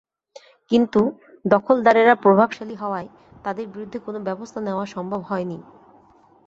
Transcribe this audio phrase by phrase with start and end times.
[0.71, 1.01] কিন্তু
[1.45, 3.09] দখলদারেরা প্রভাবশালী হওয়ায়
[3.45, 5.57] তাঁদের বিরুদ্ধে কোনো ব্যবস্থা নেওয়া সম্ভব হয়নি।